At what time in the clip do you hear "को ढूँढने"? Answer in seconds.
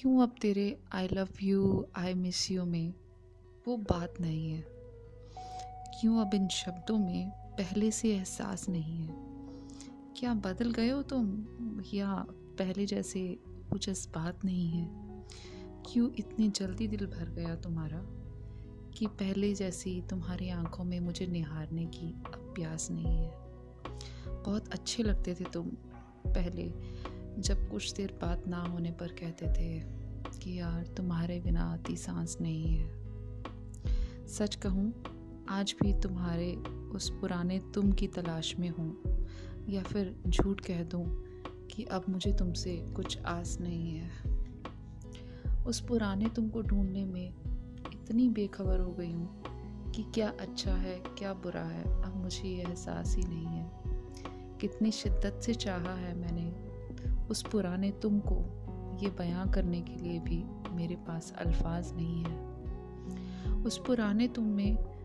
46.48-47.04